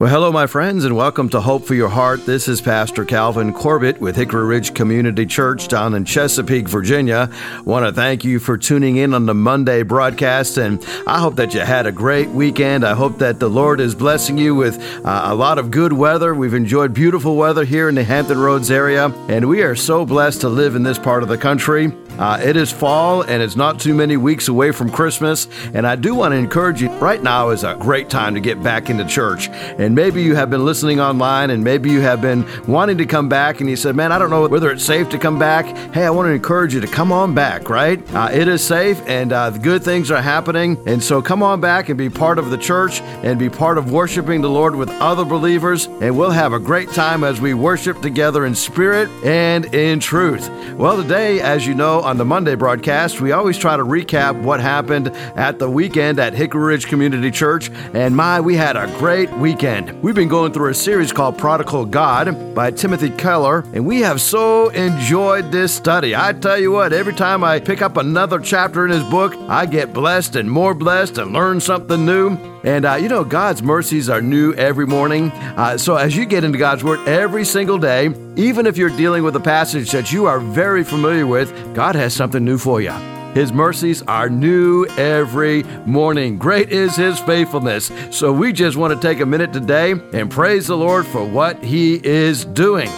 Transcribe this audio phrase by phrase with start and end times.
[0.00, 2.24] Well, hello, my friends, and welcome to Hope for Your Heart.
[2.24, 7.28] This is Pastor Calvin Corbitt with Hickory Ridge Community Church down in Chesapeake, Virginia.
[7.32, 11.34] I Want to thank you for tuning in on the Monday broadcast, and I hope
[11.34, 12.86] that you had a great weekend.
[12.86, 16.32] I hope that the Lord is blessing you with uh, a lot of good weather.
[16.32, 20.42] We've enjoyed beautiful weather here in the Hampton Roads area, and we are so blessed
[20.42, 21.92] to live in this part of the country.
[22.18, 25.46] Uh, it is fall and it's not too many weeks away from Christmas.
[25.72, 28.60] And I do want to encourage you right now is a great time to get
[28.60, 29.48] back into church.
[29.48, 33.28] And maybe you have been listening online and maybe you have been wanting to come
[33.28, 35.66] back and you said, Man, I don't know whether it's safe to come back.
[35.94, 38.02] Hey, I want to encourage you to come on back, right?
[38.14, 40.78] Uh, it is safe and uh, good things are happening.
[40.86, 43.92] And so come on back and be part of the church and be part of
[43.92, 45.86] worshiping the Lord with other believers.
[45.86, 50.50] And we'll have a great time as we worship together in spirit and in truth.
[50.74, 54.60] Well, today, as you know, on the Monday broadcast, we always try to recap what
[54.60, 57.70] happened at the weekend at Hickory Ridge Community Church.
[57.94, 59.77] And my, we had a great weekend.
[59.86, 64.20] We've been going through a series called Prodigal God by Timothy Keller, and we have
[64.20, 66.16] so enjoyed this study.
[66.16, 69.66] I tell you what, every time I pick up another chapter in his book, I
[69.66, 72.36] get blessed and more blessed and learn something new.
[72.64, 75.30] And uh, you know, God's mercies are new every morning.
[75.30, 79.22] Uh, so as you get into God's Word every single day, even if you're dealing
[79.22, 83.17] with a passage that you are very familiar with, God has something new for you.
[83.34, 86.38] His mercies are new every morning.
[86.38, 87.90] Great is His faithfulness.
[88.10, 91.62] So we just want to take a minute today and praise the Lord for what
[91.62, 92.90] He is doing.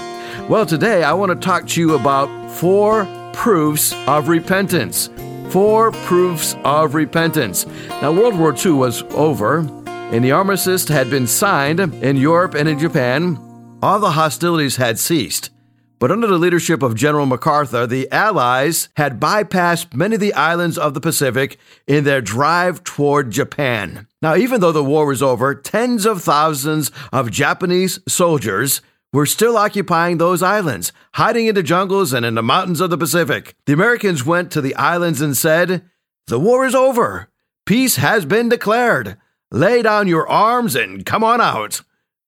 [0.48, 5.11] Well, today I want to talk to you about four proofs of repentance.
[5.50, 7.67] Four proofs of repentance.
[7.89, 12.69] Now, World War II was over, and the armistice had been signed in Europe and
[12.69, 13.39] in Japan.
[13.83, 15.50] All the hostilities had ceased.
[16.01, 20.79] But under the leadership of General MacArthur, the Allies had bypassed many of the islands
[20.79, 24.06] of the Pacific in their drive toward Japan.
[24.23, 28.81] Now, even though the war was over, tens of thousands of Japanese soldiers
[29.12, 32.97] were still occupying those islands, hiding in the jungles and in the mountains of the
[32.97, 33.55] Pacific.
[33.67, 35.83] The Americans went to the islands and said,
[36.28, 37.28] The war is over.
[37.66, 39.19] Peace has been declared.
[39.50, 41.83] Lay down your arms and come on out.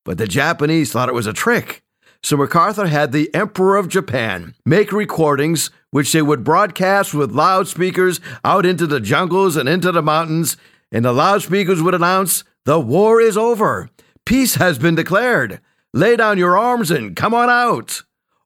[0.05, 1.83] But the Japanese thought it was a trick.
[2.25, 8.21] So MacArthur had the Emperor of Japan make recordings which they would broadcast with loudspeakers
[8.45, 10.57] out into the jungles and into the mountains,
[10.93, 13.91] and the loudspeakers would announce, The war is over.
[14.25, 15.61] Peace has been declared.
[15.93, 18.03] Lay down your arms and come on out.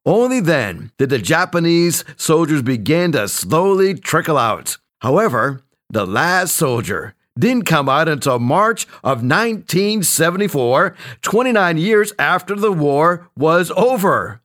[0.07, 4.79] Only then did the Japanese soldiers begin to slowly trickle out.
[5.01, 5.61] However,
[5.91, 13.29] the last soldier didn't come out until March of 1974, 29 years after the war
[13.37, 14.41] was over.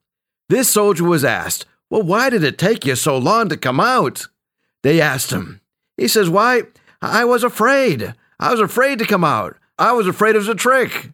[0.49, 4.27] This soldier was asked, Well, why did it take you so long to come out?
[4.83, 5.61] They asked him.
[5.97, 6.63] He says, Why,
[7.01, 8.13] I was afraid.
[8.39, 9.57] I was afraid to come out.
[9.77, 11.11] I was afraid it was a trick.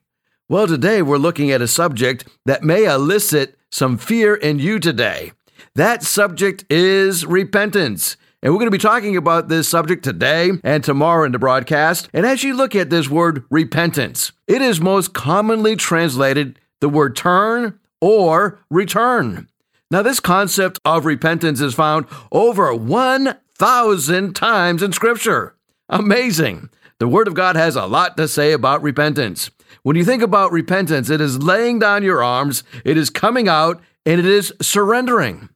[0.49, 5.33] Well, today we're looking at a subject that may elicit some fear in you today.
[5.75, 8.17] That subject is repentance.
[8.43, 12.07] And we're going to be talking about this subject today and tomorrow in the broadcast.
[12.13, 17.15] And as you look at this word repentance, it is most commonly translated the word
[17.15, 19.47] turn or return.
[19.89, 25.55] Now, this concept of repentance is found over 1,000 times in Scripture.
[25.89, 26.69] Amazing.
[26.99, 29.49] The Word of God has a lot to say about repentance.
[29.83, 33.81] When you think about repentance, it is laying down your arms, it is coming out,
[34.05, 35.49] and it is surrendering.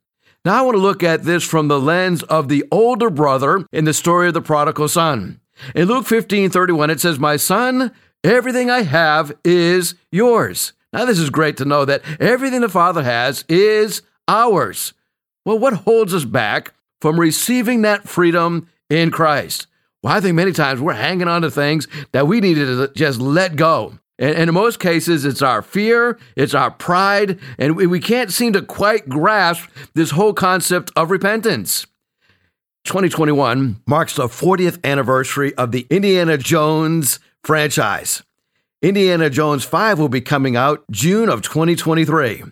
[0.43, 3.85] Now, I want to look at this from the lens of the older brother in
[3.85, 5.39] the story of the prodigal son.
[5.75, 7.91] In Luke 15 31, it says, My son,
[8.23, 10.73] everything I have is yours.
[10.91, 14.93] Now, this is great to know that everything the Father has is ours.
[15.45, 19.67] Well, what holds us back from receiving that freedom in Christ?
[20.01, 23.21] Well, I think many times we're hanging on to things that we need to just
[23.21, 23.99] let go.
[24.21, 28.53] And, in most cases, it's our fear, it's our pride, and we, we can't seem
[28.53, 31.87] to quite grasp this whole concept of repentance.
[32.85, 38.21] 2021 marks the 40th anniversary of the Indiana Jones franchise.
[38.83, 42.43] Indiana Jones 5 will be coming out June of 2023.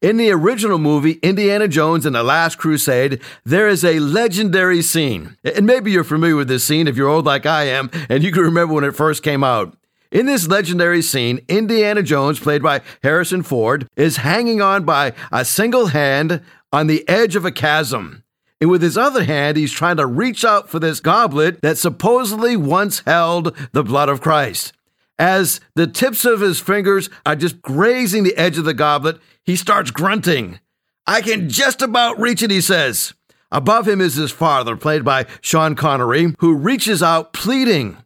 [0.00, 5.36] In the original movie, Indiana Jones and the Last Crusade, there is a legendary scene.
[5.44, 8.32] And maybe you're familiar with this scene if you're old like I am and you
[8.32, 9.76] can remember when it first came out.
[10.10, 15.44] In this legendary scene, Indiana Jones, played by Harrison Ford, is hanging on by a
[15.44, 16.40] single hand
[16.72, 18.22] on the edge of a chasm.
[18.60, 22.56] And with his other hand, he's trying to reach out for this goblet that supposedly
[22.56, 24.72] once held the blood of Christ.
[25.18, 29.56] As the tips of his fingers are just grazing the edge of the goblet, he
[29.56, 30.60] starts grunting.
[31.06, 33.14] I can just about reach it, he says.
[33.52, 37.98] Above him is his father, played by Sean Connery, who reaches out pleading,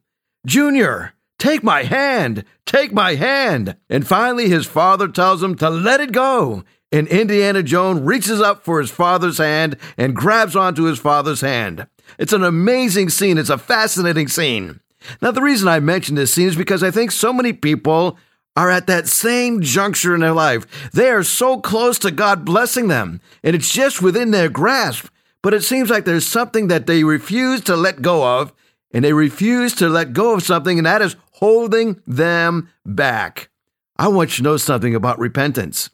[0.44, 2.44] Junior, Take my hand!
[2.66, 3.76] Take my hand!
[3.88, 6.64] And finally, his father tells him to let it go.
[6.90, 11.86] And Indiana Jones reaches up for his father's hand and grabs onto his father's hand.
[12.18, 13.38] It's an amazing scene.
[13.38, 14.80] It's a fascinating scene.
[15.22, 18.18] Now, the reason I mention this scene is because I think so many people
[18.56, 20.90] are at that same juncture in their life.
[20.92, 25.06] They are so close to God blessing them, and it's just within their grasp.
[25.42, 28.52] But it seems like there's something that they refuse to let go of,
[28.90, 33.48] and they refuse to let go of something, and that is holding them back.
[33.96, 35.90] I want you to know something about repentance.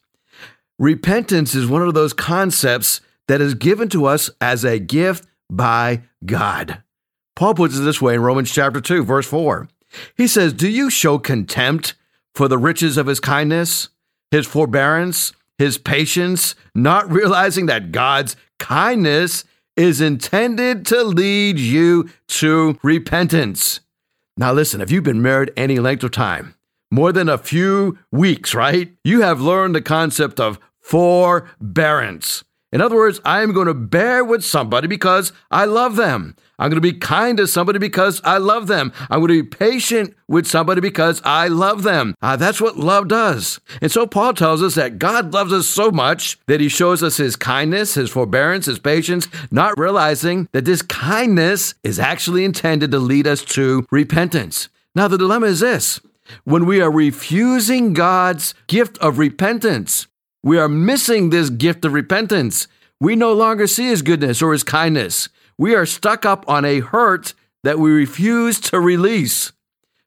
[0.79, 6.03] Repentance is one of those concepts that is given to us as a gift by
[6.25, 6.83] God.
[7.37, 9.69] Paul puts it this way in Romans chapter 2, verse 4.
[10.17, 11.95] He says, Do you show contempt
[12.35, 13.91] for the riches of his kindness,
[14.31, 19.45] his forbearance, his patience, not realizing that God's kindness
[19.77, 23.81] is intended to lead you to repentance?
[24.37, 26.55] Now, listen, if you've been married any length of time,
[26.91, 28.93] more than a few weeks, right?
[29.05, 32.43] You have learned the concept of forbearance.
[32.75, 36.35] In other words, I am going to bear with somebody because I love them.
[36.59, 38.93] I'm going to be kind to somebody because I love them.
[39.09, 42.17] I'm going to be patient with somebody because I love them.
[42.21, 43.61] Uh, that's what love does.
[43.81, 47.17] And so Paul tells us that God loves us so much that he shows us
[47.17, 52.99] his kindness, his forbearance, his patience, not realizing that this kindness is actually intended to
[52.99, 54.69] lead us to repentance.
[54.97, 56.01] Now, the dilemma is this
[56.43, 60.09] when we are refusing God's gift of repentance,
[60.45, 62.69] we are missing this gift of repentance.
[63.01, 65.31] We no longer see his goodness or his kindness.
[65.57, 67.33] We are stuck up on a hurt
[67.63, 69.53] that we refuse to release.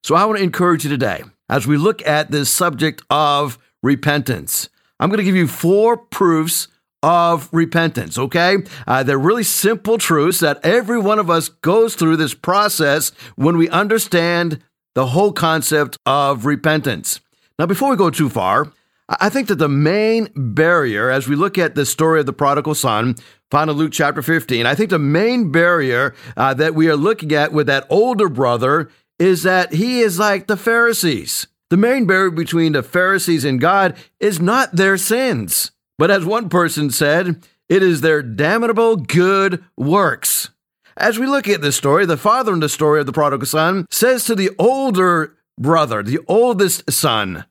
[0.03, 4.69] So I want to encourage you today as we look at this subject of repentance.
[4.99, 6.67] I'm going to give you four proofs
[7.01, 8.57] of repentance, okay?
[8.85, 13.57] Uh, they're really simple truths that every one of us goes through this process when
[13.57, 14.59] we understand
[14.93, 17.21] the whole concept of repentance.
[17.57, 18.71] Now, before we go too far,
[19.09, 22.75] I think that the main barrier, as we look at the story of the prodigal
[22.75, 23.15] son,
[23.49, 27.31] found in Luke chapter 15, I think the main barrier uh, that we are looking
[27.31, 31.47] at with that older brother is that he is like the Pharisees.
[31.69, 36.49] The main barrier between the Pharisees and God is not their sins, but as one
[36.49, 40.49] person said, it is their damnable good works.
[40.95, 43.85] As we look at this story, the father in the story of the prodigal son
[43.89, 47.45] says to the older brother, the oldest son,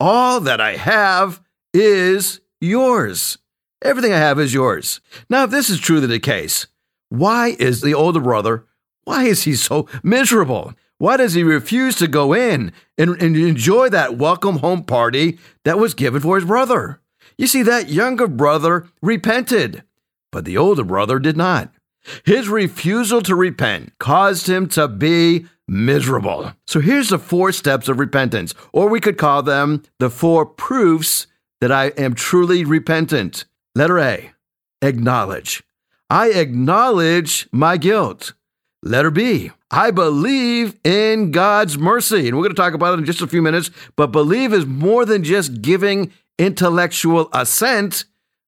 [0.00, 1.40] All that I have
[1.74, 3.38] is yours.
[3.82, 5.00] Everything I have is yours.
[5.28, 6.66] Now, if this is truly the case,
[7.08, 8.66] why is the older brother,
[9.04, 10.74] why is he so miserable?
[10.98, 15.78] Why does he refuse to go in and, and enjoy that welcome home party that
[15.78, 17.00] was given for his brother?
[17.36, 19.84] You see, that younger brother repented,
[20.30, 21.72] but the older brother did not.
[22.24, 26.52] His refusal to repent caused him to be miserable.
[26.66, 31.26] So here's the four steps of repentance, or we could call them the four proofs
[31.60, 33.44] that I am truly repentant.
[33.74, 34.32] Letter A,
[34.82, 35.62] acknowledge.
[36.10, 38.32] I acknowledge my guilt.
[38.82, 42.28] Letter B, I believe in God's mercy.
[42.28, 44.64] And we're going to talk about it in just a few minutes, but believe is
[44.64, 48.04] more than just giving intellectual assent.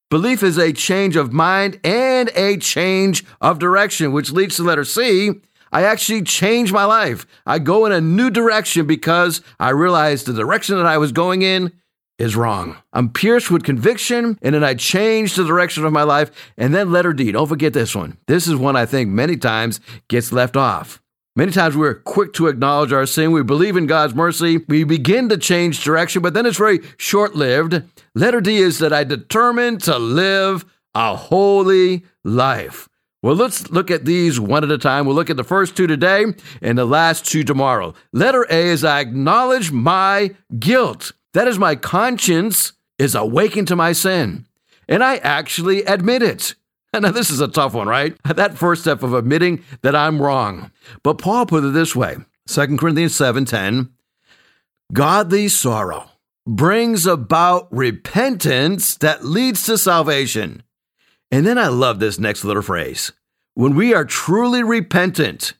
[0.08, 4.84] Belief is a change of mind and a change of direction, which leads to letter
[4.84, 5.32] C.
[5.72, 7.26] I actually change my life.
[7.46, 11.42] I go in a new direction because I realize the direction that I was going
[11.42, 11.72] in
[12.18, 12.76] is wrong.
[12.92, 16.30] I'm pierced with conviction, and then I change the direction of my life.
[16.58, 17.32] And then letter D.
[17.32, 18.18] Don't forget this one.
[18.26, 21.00] This is one I think many times gets left off.
[21.34, 23.32] Many times we're quick to acknowledge our sin.
[23.32, 24.58] We believe in God's mercy.
[24.68, 27.82] We begin to change direction, but then it's very short lived.
[28.14, 32.89] Letter D is that I determine to live a holy life.
[33.22, 35.04] Well, let's look at these one at a time.
[35.04, 36.24] We'll look at the first two today
[36.62, 37.94] and the last two tomorrow.
[38.12, 41.12] Letter A is I acknowledge my guilt.
[41.34, 44.46] That is, my conscience is awakened to my sin,
[44.88, 46.54] and I actually admit it.
[46.92, 48.16] Now, this is a tough one, right?
[48.24, 50.72] That first step of admitting that I'm wrong.
[51.04, 52.16] But Paul put it this way
[52.48, 53.90] 2 Corinthians 7 10,
[54.92, 56.10] godly sorrow
[56.48, 60.64] brings about repentance that leads to salvation.
[61.30, 63.12] And then I love this next little phrase.
[63.54, 65.54] When we are truly repentant,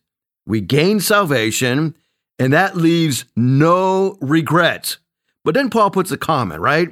[0.46, 1.96] we gain salvation,
[2.38, 4.96] and that leaves no regret.
[5.44, 6.88] But then Paul puts a comment, right?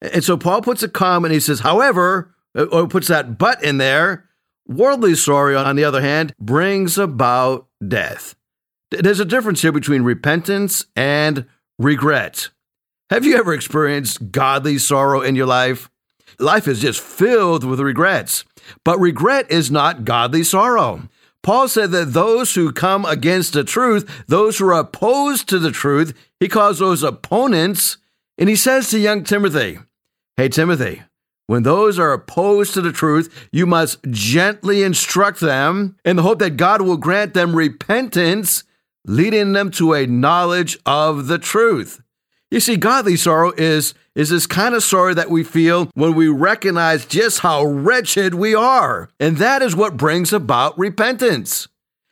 [0.00, 1.34] And so Paul puts a comment.
[1.34, 4.24] He says, however, uh, or puts that but in there.
[4.66, 8.34] Worldly sorrow, on the other hand, brings about death.
[8.90, 11.46] There's a difference here between repentance and
[11.78, 12.50] regret.
[13.10, 15.90] Have you ever experienced godly sorrow in your life?
[16.40, 18.44] Life is just filled with regrets,
[18.84, 21.08] but regret is not godly sorrow.
[21.42, 25.72] Paul said that those who come against the truth, those who are opposed to the
[25.72, 27.96] truth, he calls those opponents.
[28.36, 29.78] And he says to young Timothy,
[30.36, 31.02] Hey, Timothy,
[31.48, 36.38] when those are opposed to the truth, you must gently instruct them in the hope
[36.38, 38.62] that God will grant them repentance,
[39.06, 42.00] leading them to a knowledge of the truth.
[42.50, 46.26] You see, godly sorrow is, is this kind of sorrow that we feel when we
[46.26, 49.08] recognize just how wretched we are.
[49.20, 51.68] And that is what brings about repentance.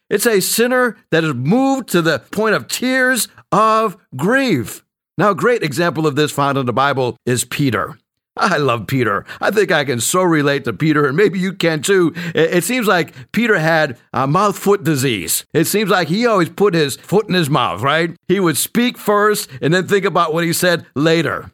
[0.09, 4.85] It's a sinner that is moved to the point of tears of grief.
[5.19, 7.99] Now, a great example of this found in the Bible is Peter.
[8.37, 9.25] I love Peter.
[9.41, 12.13] I think I can so relate to Peter, and maybe you can too.
[12.35, 15.47] It, seems like Peter had a mouth foot disease.
[15.55, 18.15] It seems like he always put his foot in his mouth, right?
[18.29, 21.51] He would speak first and then think about what he said later.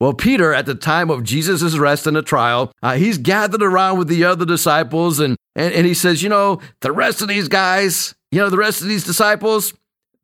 [0.00, 3.98] Well, Peter, at the time of Jesus' arrest and the trial, uh, he's gathered around
[3.98, 7.48] with the other disciples and, and, and he says, You know, the rest of these
[7.48, 9.74] guys, you know, the rest of these disciples,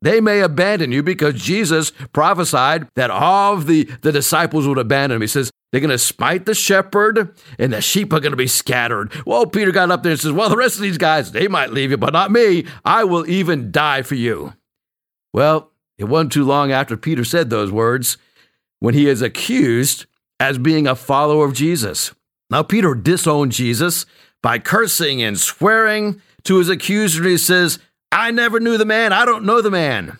[0.01, 5.17] they may abandon you because Jesus prophesied that all of the, the disciples would abandon
[5.17, 5.21] him.
[5.21, 8.47] He says, they're going to smite the shepherd, and the sheep are going to be
[8.47, 9.11] scattered.
[9.25, 11.71] Well, Peter got up there and says, Well, the rest of these guys, they might
[11.71, 12.65] leave you, but not me.
[12.85, 14.53] I will even die for you.
[15.33, 18.17] Well, it wasn't too long after Peter said those words
[18.79, 20.05] when he is accused
[20.39, 22.13] as being a follower of Jesus.
[22.49, 24.05] Now, Peter disowned Jesus
[24.41, 27.23] by cursing and swearing to his accuser.
[27.23, 27.79] He says,
[28.11, 29.11] I never knew the man.
[29.11, 30.17] I don't know the man.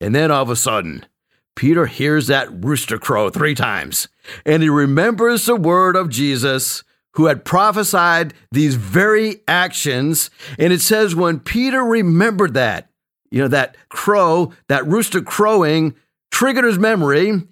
[0.00, 1.06] And then all of a sudden,
[1.54, 4.08] Peter hears that rooster crow three times,
[4.44, 6.82] and he remembers the word of Jesus
[7.14, 10.30] who had prophesied these very actions.
[10.58, 12.88] And it says, when Peter remembered that,
[13.30, 15.94] you know, that crow, that rooster crowing
[16.30, 17.42] triggered his memory.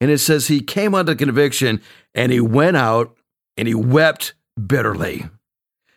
[0.00, 1.82] And it says he came under conviction
[2.14, 3.16] and he went out
[3.56, 4.34] and he wept
[4.66, 5.28] bitterly.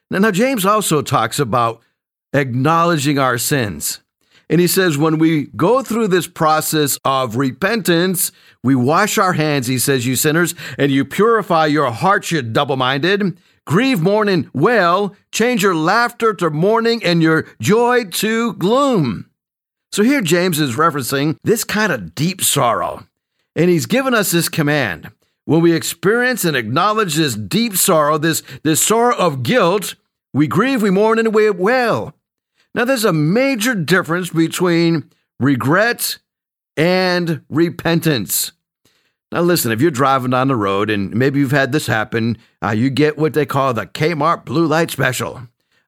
[0.10, 1.82] Now, now James also talks about
[2.34, 4.02] acknowledging our sins.
[4.50, 8.32] And he says, when we go through this process of repentance,
[8.62, 12.76] we wash our hands, he says, you sinners, and you purify your hearts, you double
[12.76, 13.40] minded.
[13.66, 15.16] Grieve, mourn, and wail.
[15.32, 19.30] Change your laughter to mourning and your joy to gloom.
[19.94, 23.08] So here James is referencing this kind of deep sorrow.
[23.56, 25.12] And he's given us this command.
[25.46, 29.96] When we experience and acknowledge this deep sorrow, this, this sorrow of guilt,
[30.34, 32.14] we grieve, we mourn, and we wail.
[32.74, 36.18] Now, there's a major difference between regret
[36.78, 38.54] and repentance.
[39.32, 42.72] Now, listen, if you're driving down the road and maybe you've had this happen, uh,
[42.72, 45.42] you get what they call the Kmart Blue Light Special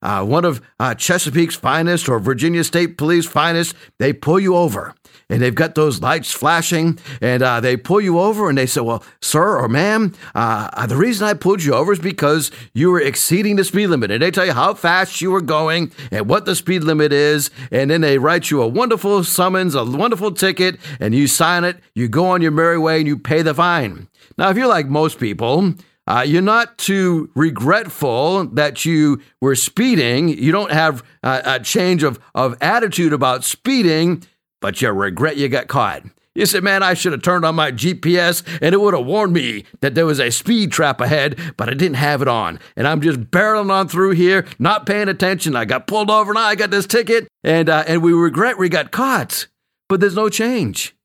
[0.05, 4.93] uh, one of uh, Chesapeake's finest or Virginia State Police finest, they pull you over
[5.29, 8.81] and they've got those lights flashing and uh, they pull you over and they say,
[8.81, 13.01] Well, sir or ma'am, uh, the reason I pulled you over is because you were
[13.01, 14.11] exceeding the speed limit.
[14.11, 17.49] And they tell you how fast you were going and what the speed limit is.
[17.71, 21.77] And then they write you a wonderful summons, a wonderful ticket, and you sign it,
[21.93, 24.07] you go on your merry way, and you pay the fine.
[24.37, 25.73] Now, if you're like most people,
[26.07, 30.29] uh, you're not too regretful that you were speeding.
[30.29, 34.23] You don't have uh, a change of, of attitude about speeding,
[34.65, 36.01] but you regret you got caught.
[36.33, 39.31] You said, man, I should have turned on my GPS and it would have warned
[39.31, 42.59] me that there was a speed trap ahead, but I didn't have it on.
[42.75, 45.55] And I'm just barreling on through here, not paying attention.
[45.55, 48.67] I got pulled over and I got this ticket, and, uh, and we regret we
[48.67, 49.45] got caught,
[49.87, 50.95] but there's no change.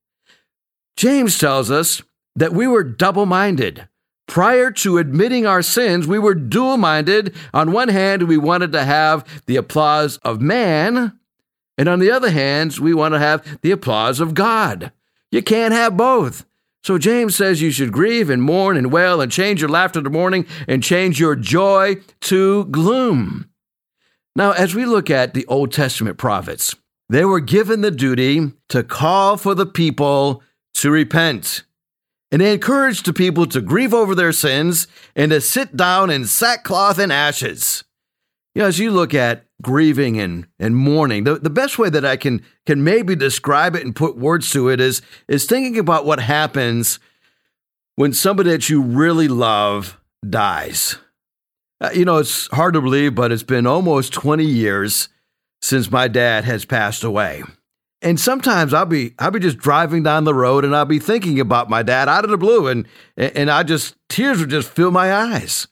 [0.97, 2.01] James tells us
[2.37, 3.87] that we were double minded.
[4.27, 7.37] Prior to admitting our sins, we were dual minded.
[7.53, 11.20] On one hand, we wanted to have the applause of man,
[11.79, 14.93] and on the other hand, we want to have the applause of God.
[15.31, 16.45] You can't have both.
[16.83, 20.11] So James says you should grieve and mourn and wail and change your laughter to
[20.11, 23.51] mourning and change your joy to gloom.
[24.35, 26.75] Now, as we look at the Old Testament prophets,
[27.09, 30.43] they were given the duty to call for the people
[30.75, 31.65] to repent.
[32.33, 34.87] And they encouraged the people to grieve over their sins
[35.17, 37.85] and to sit down in sackcloth and ashes.
[38.55, 42.05] You know, as you look at grieving and, and mourning, the, the best way that
[42.05, 46.07] I can, can maybe describe it and put words to it is, is thinking about
[46.07, 46.99] what happens
[47.97, 50.97] when somebody that you really love dies.
[51.81, 55.09] Uh, you know, it's hard to believe, but it's been almost 20 years
[55.63, 57.43] since my dad has passed away.
[58.03, 61.39] And sometimes I'll be I'll be just driving down the road and I'll be thinking
[61.39, 62.87] about my dad out of the blue and
[63.17, 65.69] and I just tears would just fill my eyes.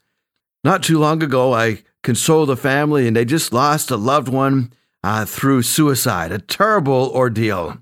[0.62, 4.72] Not too long ago, I consoled the family and they just lost a loved one
[5.02, 7.78] uh, through suicide, a terrible ordeal.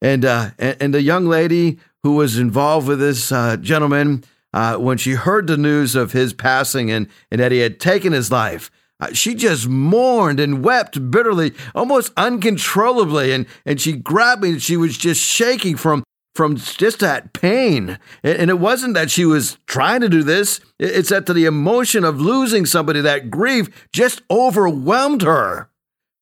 [0.00, 4.98] And uh, and the young lady who was involved with this uh, gentleman, uh, when
[4.98, 8.70] she heard the news of his passing and and that he had taken his life,
[9.02, 14.62] Uh, she just mourned and wept bitterly, almost uncontrollably, and, and she grabbed me and
[14.62, 17.98] she was just shaking from from just that pain.
[18.22, 22.20] And it wasn't that she was trying to do this, it's that the emotion of
[22.20, 25.68] losing somebody, that grief, just overwhelmed her.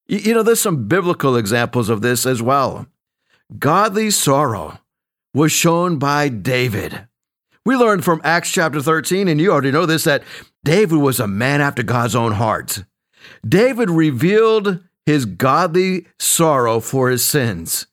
[0.08, 2.86] You know, there's some biblical examples of this as well.
[3.58, 4.78] Godly sorrow
[5.32, 7.06] was shown by David.
[7.64, 10.24] We learned from Acts chapter 13, and you already know this, that
[10.64, 12.84] David was a man after God's own heart.
[13.46, 17.86] David revealed his godly sorrow for his sins.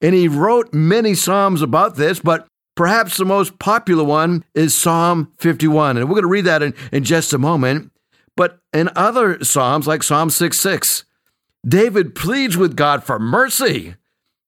[0.00, 5.32] And he wrote many Psalms about this, but perhaps the most popular one is Psalm
[5.38, 5.96] 51.
[5.96, 7.90] And we're going to read that in, in just a moment.
[8.36, 11.04] But in other Psalms, like Psalm 6 6,
[11.66, 13.96] David pleads with God for mercy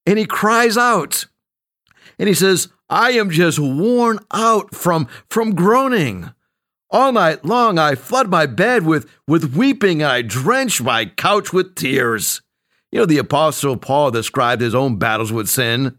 [0.06, 1.26] and he cries out.
[2.18, 6.30] And he says, I am just worn out from, from groaning.
[6.90, 11.52] All night long I flood my bed with, with weeping and I drench my couch
[11.52, 12.40] with tears.
[12.90, 15.98] You know, the Apostle Paul described his own battles with sin.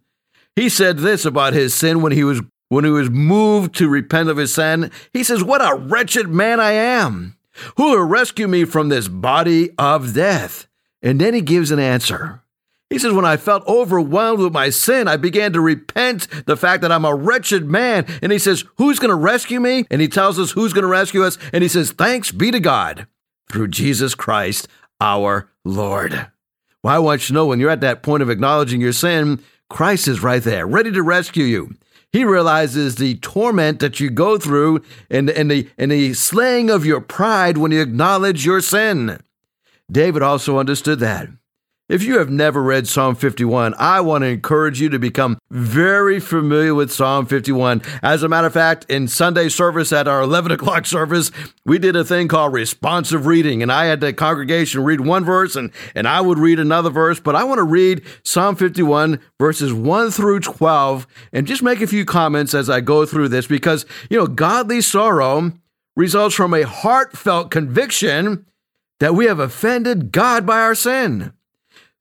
[0.56, 4.30] He said this about his sin when he was when he was moved to repent
[4.30, 4.92] of his sin.
[5.12, 7.36] He says, What a wretched man I am!
[7.78, 10.68] Who will rescue me from this body of death?
[11.02, 12.42] And then he gives an answer.
[12.90, 16.82] He says, When I felt overwhelmed with my sin, I began to repent the fact
[16.82, 18.06] that I'm a wretched man.
[18.22, 19.86] And he says, Who's going to rescue me?
[19.92, 21.38] And he tells us who's going to rescue us.
[21.54, 23.08] And he says, Thanks be to God
[23.52, 24.68] through Jesus Christ
[25.00, 26.28] our Lord.
[26.84, 29.44] Well, I want you to know when you're at that point of acknowledging your sin,
[29.70, 31.76] Christ is right there, ready to rescue you.
[32.12, 36.86] He realizes the torment that you go through and, and, the, and the slaying of
[36.86, 39.20] your pride when you acknowledge your sin.
[39.92, 41.28] David also understood that.
[41.90, 46.20] If you have never read Psalm 51, I want to encourage you to become very
[46.20, 47.82] familiar with Psalm 51.
[48.04, 51.32] As a matter of fact, in Sunday service at our 11 o'clock service,
[51.66, 55.56] we did a thing called responsive reading, and I had the congregation read one verse
[55.56, 57.20] and, and I would read another verse.
[57.20, 61.88] But I want to read Psalm 51, verses 1 through 12, and just make a
[61.88, 65.54] few comments as I go through this because, you know, godly sorrow
[65.96, 68.46] results from a heartfelt conviction
[69.00, 71.34] that we have offended God by our sin.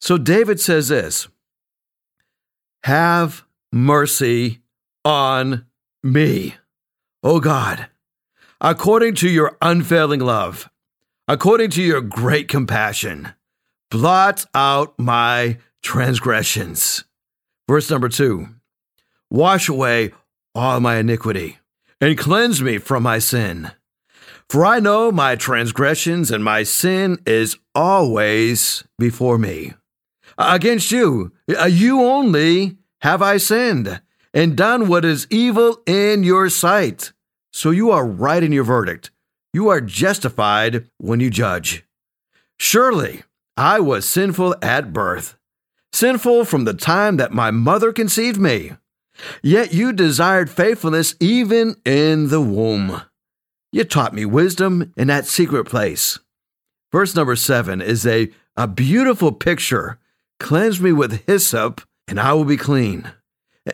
[0.01, 1.29] So David says this
[2.85, 4.61] Have mercy
[5.05, 5.67] on
[6.03, 6.55] me,
[7.23, 7.89] O God,
[8.61, 10.69] according to your unfailing love,
[11.27, 13.33] according to your great compassion.
[13.91, 17.05] Blot out my transgressions.
[17.69, 18.49] Verse number two
[19.31, 20.13] Wash away
[20.55, 21.59] all my iniquity
[22.01, 23.73] and cleanse me from my sin.
[24.49, 29.75] For I know my transgressions and my sin is always before me.
[30.39, 34.01] Against you, uh, you only have I sinned
[34.33, 37.13] and done what is evil in your sight.
[37.53, 39.11] So you are right in your verdict.
[39.53, 41.85] You are justified when you judge.
[42.57, 43.25] Surely
[43.57, 45.37] I was sinful at birth,
[45.93, 48.73] sinful from the time that my mother conceived me.
[49.43, 53.03] Yet you desired faithfulness even in the womb.
[53.73, 56.21] You taught me wisdom in that secret place.
[56.93, 59.99] Verse number seven is a, a beautiful picture
[60.41, 63.13] Cleanse me with hyssop, and I will be clean.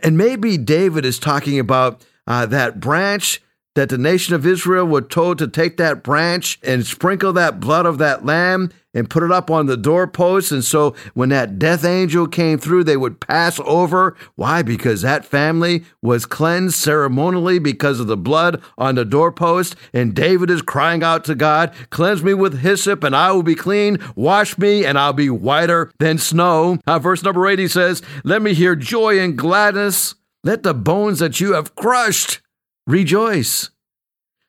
[0.03, 3.43] And maybe David is talking about uh, that branch
[3.75, 7.87] that the nation of Israel were told to take that branch and sprinkle that blood
[7.87, 10.53] of that lamb and put it up on the doorpost.
[10.53, 14.17] And so when that death angel came through, they would pass over.
[14.37, 14.63] Why?
[14.63, 19.77] Because that family was cleansed ceremonially because of the blood on the doorpost.
[19.93, 23.55] And David is crying out to God, Cleanse me with hyssop, and I will be
[23.55, 23.99] clean.
[24.15, 26.79] Wash me, and I'll be whiter than snow.
[26.87, 30.15] Uh, verse number eight, he says, Let me hear joy and gladness.
[30.43, 32.41] Let the bones that you have crushed
[32.87, 33.71] Rejoice.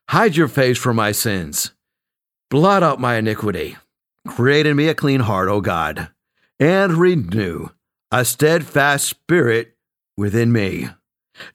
[0.09, 1.71] Hide your face from my sins.
[2.49, 3.77] Blot out my iniquity.
[4.27, 6.09] Create in me a clean heart, O God,
[6.59, 7.69] and renew
[8.11, 9.75] a steadfast spirit
[10.17, 10.89] within me.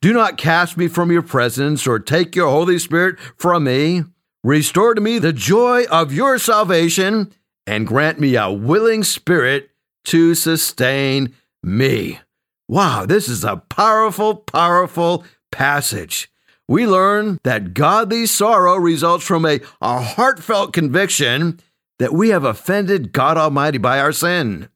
[0.00, 4.04] Do not cast me from your presence or take your Holy Spirit from me.
[4.44, 7.33] Restore to me the joy of your salvation
[7.66, 9.70] and grant me a willing spirit
[10.06, 12.20] to sustain me.
[12.68, 16.30] Wow, this is a powerful, powerful passage
[16.70, 21.59] we learn that godly sorrow results from a, a heartfelt conviction
[22.01, 24.69] that we have offended God Almighty by our sin.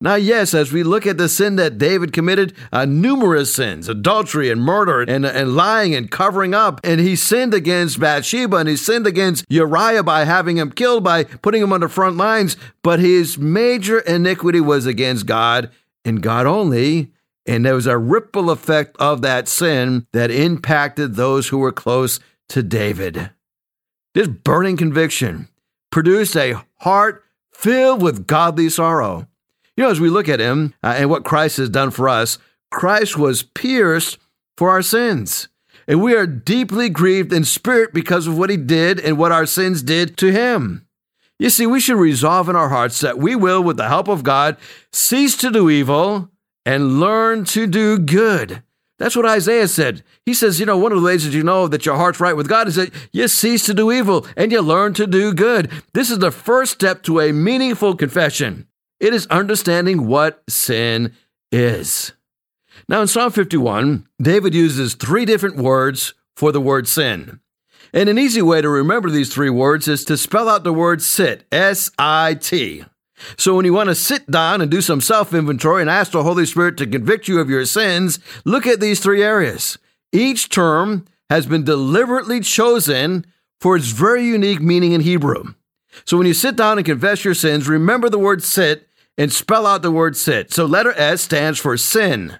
[0.00, 4.50] Now, yes, as we look at the sin that David committed, uh, numerous sins, adultery
[4.50, 8.76] and murder and, and lying and covering up, and he sinned against Bathsheba and he
[8.76, 12.98] sinned against Uriah by having him killed, by putting him on the front lines, but
[12.98, 15.70] his major iniquity was against God
[16.04, 17.12] and God only,
[17.46, 22.18] and there was a ripple effect of that sin that impacted those who were close
[22.48, 23.30] to David.
[24.12, 25.48] This burning conviction
[25.94, 29.28] produced a heart filled with godly sorrow.
[29.76, 32.36] You know, as we look at him uh, and what Christ has done for us,
[32.72, 34.18] Christ was pierced
[34.56, 35.46] for our sins.
[35.86, 39.46] And we are deeply grieved in spirit because of what he did and what our
[39.46, 40.84] sins did to him.
[41.38, 44.24] You see, we should resolve in our hearts that we will, with the help of
[44.24, 44.56] God,
[44.92, 46.28] cease to do evil
[46.66, 48.64] and learn to do good.
[49.04, 50.02] That's what Isaiah said.
[50.24, 52.34] He says, you know, one of the ways that you know that your heart's right
[52.34, 55.70] with God is that you cease to do evil and you learn to do good.
[55.92, 58.66] This is the first step to a meaningful confession.
[59.00, 61.12] It is understanding what sin
[61.52, 62.14] is.
[62.88, 67.40] Now, in Psalm 51, David uses three different words for the word sin.
[67.92, 71.02] And an easy way to remember these three words is to spell out the word
[71.02, 72.86] sit, S I T.
[73.36, 76.22] So when you want to sit down and do some self inventory and ask the
[76.22, 79.78] Holy Spirit to convict you of your sins, look at these three areas.
[80.12, 83.24] Each term has been deliberately chosen
[83.60, 85.54] for its very unique meaning in Hebrew.
[86.04, 89.66] So when you sit down and confess your sins, remember the word sit and spell
[89.66, 90.52] out the word sit.
[90.52, 92.38] So letter S stands for sin.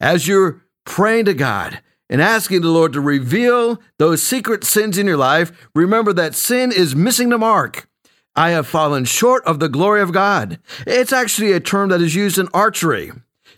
[0.00, 5.06] As you're praying to God, and asking the Lord to reveal those secret sins in
[5.06, 7.88] your life, remember that sin is missing the mark.
[8.36, 10.58] I have fallen short of the glory of God.
[10.86, 13.12] It's actually a term that is used in archery.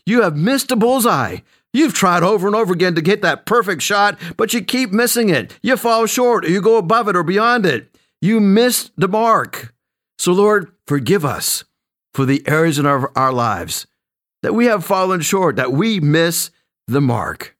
[0.05, 1.39] You have missed a bullseye.
[1.73, 5.29] You've tried over and over again to get that perfect shot, but you keep missing
[5.29, 5.59] it.
[5.63, 7.95] You fall short, or you go above it or beyond it.
[8.21, 9.75] You missed the mark.
[10.19, 11.65] So, Lord, forgive us
[12.15, 13.87] for the areas in our, our lives
[14.43, 16.51] that we have fallen short, that we miss
[16.87, 17.57] the mark.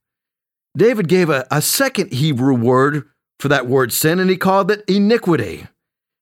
[0.77, 3.05] David gave a, a second Hebrew word
[3.39, 5.67] for that word sin, and he called it iniquity.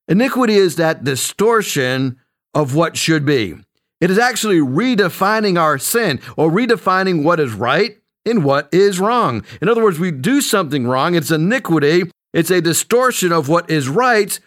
[0.09, 2.19] Iniquity is that distortion
[2.53, 3.55] of what should be.
[4.01, 9.45] It is actually redefining our sin or redefining what is right and what is wrong.
[9.63, 13.89] In other words, we do something wrong, it's iniquity, it's a distortion of what is
[13.89, 14.39] right,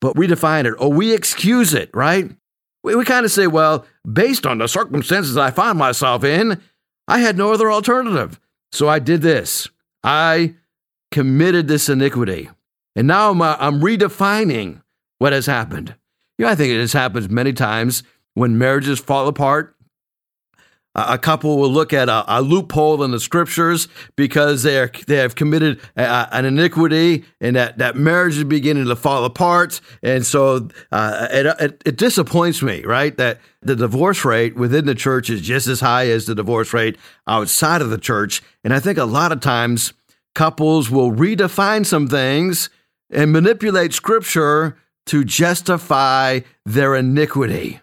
[0.00, 2.30] but we define it or we excuse it, right?
[2.82, 6.60] We, we kind of say, well, based on the circumstances I find myself in,
[7.08, 8.38] I had no other alternative.
[8.72, 9.68] So I did this.
[10.04, 10.54] I
[11.10, 12.48] committed this iniquity.
[12.94, 14.82] And now I'm, uh, I'm redefining
[15.20, 15.94] what has happened.
[16.38, 18.02] You know, I think it has happened many times
[18.34, 19.76] when marriages fall apart.
[20.96, 25.18] A couple will look at a, a loophole in the scriptures because they are they
[25.18, 29.80] have committed a, an iniquity and that, that marriage is beginning to fall apart.
[30.02, 33.16] And so uh, it, it, it disappoints me, right?
[33.18, 36.98] That the divorce rate within the church is just as high as the divorce rate
[37.28, 38.42] outside of the church.
[38.64, 39.92] And I think a lot of times
[40.34, 42.68] couples will redefine some things
[43.10, 44.76] and manipulate scripture
[45.10, 47.80] to justify their iniquity.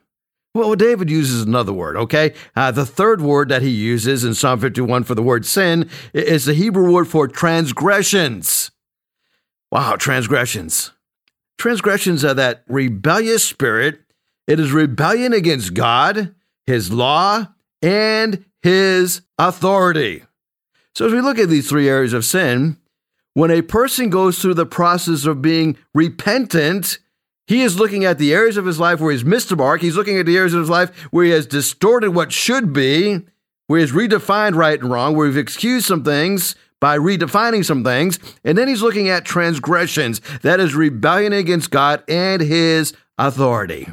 [0.54, 2.34] Well, David uses another word, okay?
[2.56, 6.46] Uh, the third word that he uses in Psalm 51 for the word sin is
[6.46, 8.72] the Hebrew word for transgressions.
[9.74, 10.94] Wow, transgressions.
[11.58, 14.00] Transgressions are that rebellious spirit.
[14.48, 16.34] It is rebellion against God,
[16.66, 17.48] His law,
[17.82, 20.24] and His authority.
[20.96, 22.78] So, as we look at these three areas of sin,
[23.34, 27.00] when a person goes through the process of being repentant,
[27.48, 29.82] he is looking at the areas of his life where he's missed the mark.
[29.82, 33.22] He's looking at the areas of his life where he has distorted what should be,
[33.68, 38.20] where he's redefined right and wrong, where he's excused some things by redefining some things.
[38.44, 40.22] And then he's looking at transgressions.
[40.42, 43.88] That is rebellion against God and his authority.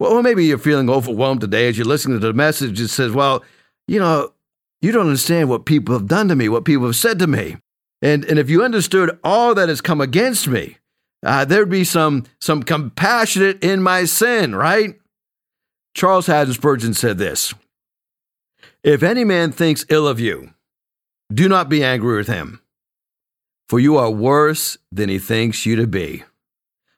[0.00, 2.80] Well, maybe you're feeling overwhelmed today as you're listening to the message.
[2.80, 3.44] It says, well,
[3.86, 4.32] you know,
[4.80, 7.58] you don't understand what people have done to me, what people have said to me.
[8.02, 10.78] And, and if you understood all that has come against me,
[11.24, 14.96] uh, there'd be some some compassionate in my sin, right?
[15.94, 17.54] Charles Haddon Spurgeon said this:
[18.82, 20.50] "If any man thinks ill of you,
[21.32, 22.60] do not be angry with him,
[23.68, 26.24] for you are worse than he thinks you to be."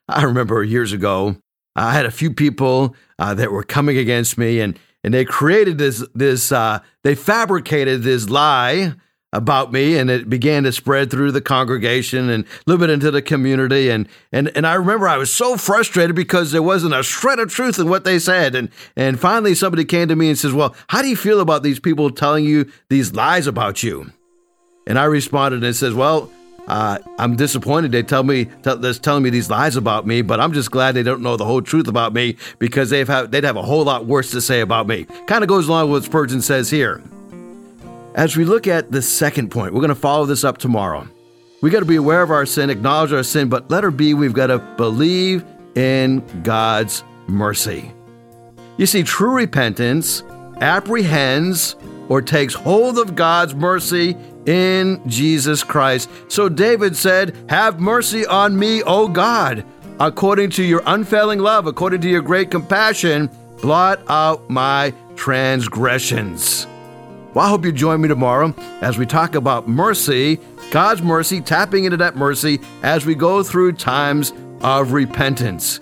[0.09, 1.37] I remember years ago,
[1.75, 5.77] I had a few people uh, that were coming against me, and and they created
[5.77, 8.93] this this uh, they fabricated this lie
[9.33, 13.11] about me and it began to spread through the congregation and a little bit into
[13.11, 17.03] the community and and and I remember I was so frustrated because there wasn't a
[17.03, 20.37] shred of truth in what they said and and finally somebody came to me and
[20.37, 24.11] says, "Well, how do you feel about these people telling you these lies about you?"
[24.87, 26.31] And I responded and says, "Well,
[26.67, 27.91] uh, I'm disappointed.
[27.91, 31.03] They tell me they're telling me these lies about me, but I'm just glad they
[31.03, 34.05] don't know the whole truth about me because they've have, they'd have a whole lot
[34.05, 35.05] worse to say about me.
[35.27, 37.01] Kind of goes along with what Spurgeon says here.
[38.17, 41.07] As we look at the second point, we're going to follow this up tomorrow.
[41.61, 44.15] We got to be aware of our sin, acknowledge our sin, but let her be,
[44.15, 47.91] we've got to believe in God's mercy.
[48.77, 50.23] You see, true repentance
[50.61, 51.75] apprehends
[52.09, 56.09] or takes hold of God's mercy in Jesus Christ.
[56.27, 59.63] So David said, Have mercy on me, O God,
[59.99, 63.29] according to your unfailing love, according to your great compassion,
[63.61, 66.65] blot out my transgressions.
[67.37, 70.39] Well, I hope you join me tomorrow as we talk about mercy,
[70.71, 75.79] God's mercy, tapping into that mercy as we go through times of repentance.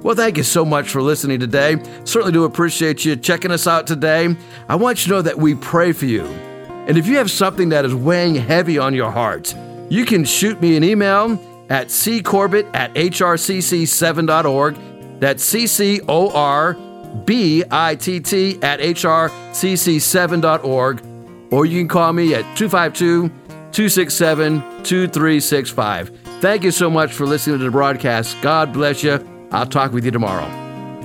[0.00, 1.76] Well, thank you so much for listening today.
[2.04, 4.34] Certainly do appreciate you checking us out today.
[4.66, 6.24] I want you to know that we pray for you.
[6.24, 9.54] And if you have something that is weighing heavy on your heart,
[9.90, 11.32] you can shoot me an email
[11.68, 15.20] at ccorbitt at hrcc7.org.
[15.20, 16.78] That's C C O R
[17.24, 21.02] B I T T at hrcc7.org.
[21.50, 26.10] Or you can call me at 252 267 2365.
[26.40, 28.36] Thank you so much for listening to the broadcast.
[28.42, 29.26] God bless you.
[29.52, 30.46] I'll talk with you tomorrow.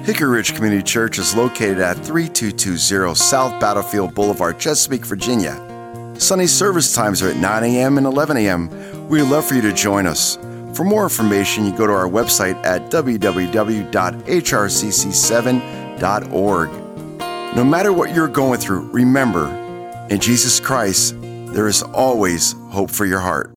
[0.04, 5.56] Hickory Ridge Community Church is located at 3220 South Battlefield Boulevard, Chesapeake, Virginia.
[6.18, 7.98] Sunday service times are at 9 a.m.
[7.98, 9.08] and 11 a.m.
[9.08, 10.38] We'd love for you to join us.
[10.74, 15.79] For more information, you go to our website at www.hrcc7.org.
[17.56, 19.48] No matter what you're going through, remember,
[20.10, 23.48] in Jesus Christ, there is always hope for your heart.